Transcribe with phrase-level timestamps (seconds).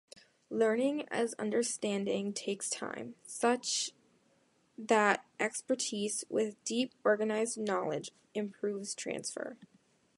[0.49, 3.91] Learning as understanding takes time, such
[4.75, 9.57] that expertise with deep, organized knowledge improves transfer.